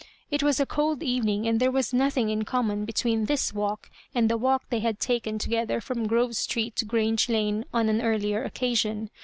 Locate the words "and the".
4.15-4.35